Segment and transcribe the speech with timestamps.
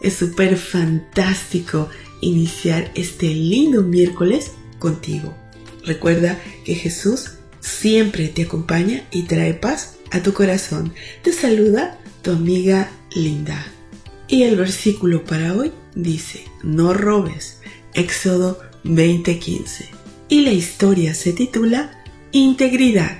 [0.00, 1.88] Es súper fantástico
[2.20, 5.34] iniciar este lindo miércoles contigo.
[5.84, 10.92] Recuerda que Jesús siempre te acompaña y trae paz a tu corazón.
[11.22, 13.66] Te saluda tu amiga Linda.
[14.28, 17.58] Y el versículo para hoy dice, no robes.
[17.94, 19.86] Éxodo 20:15.
[20.28, 23.18] Y la historia se titula Integridad.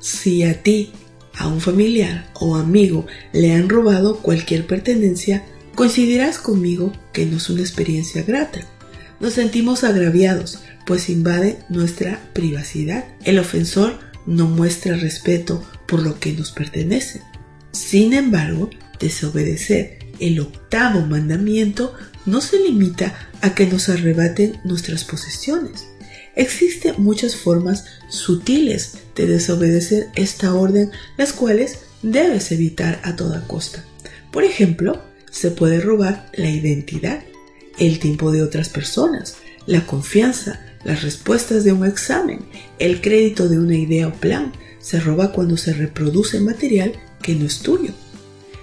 [0.00, 0.92] Si a ti,
[1.34, 5.44] a un familiar o amigo le han robado cualquier pertenencia,
[5.76, 8.60] coincidirás conmigo que no es una experiencia grata.
[9.20, 13.04] Nos sentimos agraviados, pues invade nuestra privacidad.
[13.24, 17.22] El ofensor no muestra respeto por lo que nos pertenece.
[17.72, 25.86] Sin embargo, desobedecer el octavo mandamiento no se limita a que nos arrebaten nuestras posesiones.
[26.34, 33.84] Existen muchas formas sutiles de desobedecer esta orden, las cuales debes evitar a toda costa.
[34.30, 35.02] Por ejemplo,
[35.36, 37.22] se puede robar la identidad,
[37.78, 42.46] el tiempo de otras personas, la confianza, las respuestas de un examen,
[42.78, 44.52] el crédito de una idea o plan.
[44.78, 47.92] Se roba cuando se reproduce material que no es tuyo.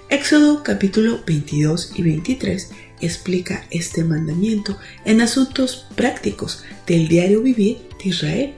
[0.09, 2.69] Éxodo capítulo 22 y 23
[3.01, 8.55] explica este mandamiento en asuntos prácticos del diario vivir de Israel.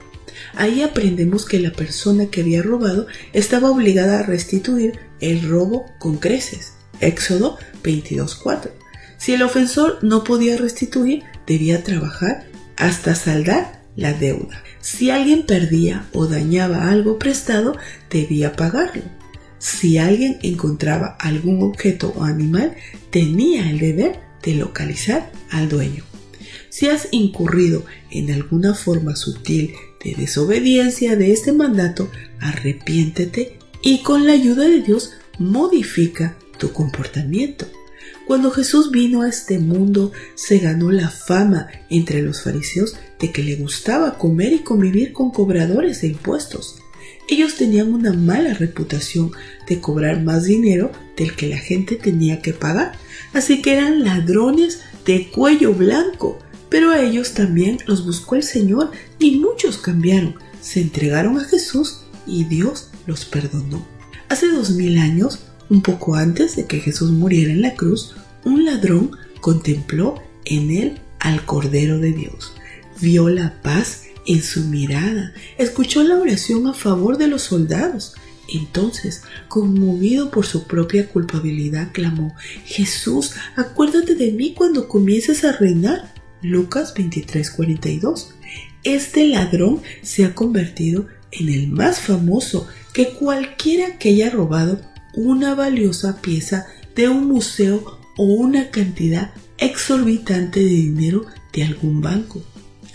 [0.54, 6.16] Ahí aprendemos que la persona que había robado estaba obligada a restituir el robo con
[6.16, 6.75] creces.
[7.00, 8.70] Éxodo 22.4.
[9.18, 14.62] Si el ofensor no podía restituir, debía trabajar hasta saldar la deuda.
[14.80, 17.76] Si alguien perdía o dañaba algo prestado,
[18.10, 19.02] debía pagarlo.
[19.58, 22.76] Si alguien encontraba algún objeto o animal,
[23.10, 26.04] tenía el deber de localizar al dueño.
[26.68, 29.72] Si has incurrido en alguna forma sutil
[30.04, 37.66] de desobediencia de este mandato, arrepiéntete y con la ayuda de Dios modifica tu comportamiento.
[38.26, 43.42] Cuando Jesús vino a este mundo, se ganó la fama entre los fariseos de que
[43.42, 46.78] le gustaba comer y convivir con cobradores de impuestos.
[47.28, 49.32] Ellos tenían una mala reputación
[49.68, 52.92] de cobrar más dinero del que la gente tenía que pagar,
[53.32, 56.38] así que eran ladrones de cuello blanco.
[56.68, 62.02] Pero a ellos también los buscó el Señor y muchos cambiaron, se entregaron a Jesús
[62.26, 63.86] y Dios los perdonó.
[64.28, 65.40] Hace dos mil años
[65.70, 69.10] un poco antes de que Jesús muriera en la cruz, un ladrón
[69.40, 72.52] contempló en él al Cordero de Dios.
[73.00, 78.14] Vio la paz en su mirada, escuchó la oración a favor de los soldados.
[78.52, 82.34] Entonces, conmovido por su propia culpabilidad, clamó,
[82.64, 86.14] Jesús, acuérdate de mí cuando comiences a reinar.
[86.42, 88.34] Lucas 23:42.
[88.84, 94.80] Este ladrón se ha convertido en el más famoso que cualquiera que haya robado
[95.16, 102.42] una valiosa pieza de un museo o una cantidad exorbitante de dinero de algún banco.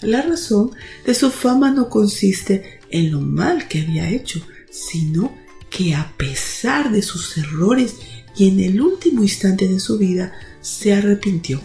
[0.02, 0.72] La razón
[1.06, 5.36] de su fama no consiste en lo mal que había hecho, sino
[5.70, 7.96] que a pesar de sus errores
[8.36, 11.62] y en el último instante de su vida se arrepintió.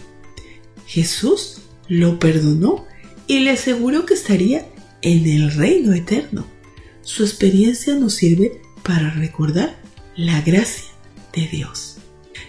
[0.85, 2.85] Jesús lo perdonó
[3.27, 4.67] y le aseguró que estaría
[5.01, 6.45] en el reino eterno.
[7.01, 9.86] Su experiencia nos sirve para recordar
[10.17, 10.91] la gracia
[11.33, 11.97] de Dios.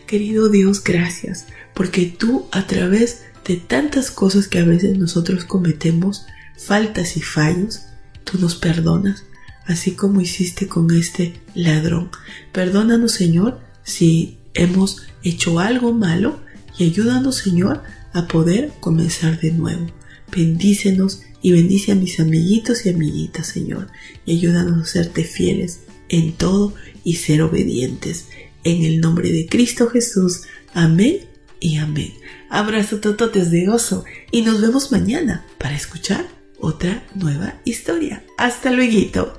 [0.07, 6.25] Querido Dios, gracias, porque tú a través de tantas cosas que a veces nosotros cometemos,
[6.57, 7.83] faltas y fallos,
[8.25, 9.25] tú nos perdonas,
[9.67, 12.11] así como hiciste con este ladrón.
[12.53, 16.41] Perdónanos, Señor, si hemos hecho algo malo
[16.79, 17.83] y ayúdanos, Señor,
[18.15, 19.87] a poder comenzar de nuevo.
[20.35, 23.89] Bendícenos y bendice a mis amiguitos y amiguitas, Señor,
[24.25, 26.75] y ayúdanos a serte fieles en todo
[27.05, 28.29] y ser obedientes.
[28.65, 30.43] En el nombre de Cristo Jesús.
[30.75, 31.29] Amén
[31.61, 32.15] y amén.
[32.51, 36.27] Abrazo tototes de gozo y nos vemos mañana para escuchar
[36.61, 38.25] otra nueva historia.
[38.37, 39.33] Hasta luego.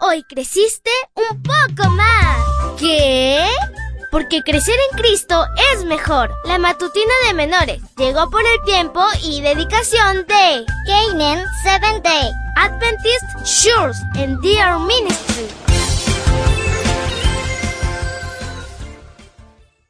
[0.00, 2.78] Hoy creciste un poco más.
[2.78, 3.44] ¿Qué?
[4.10, 5.44] Porque crecer en Cristo
[5.74, 6.30] es mejor.
[6.46, 11.44] La matutina de menores llegó por el tiempo y dedicación de Canaan
[13.48, 15.67] church and their ministry.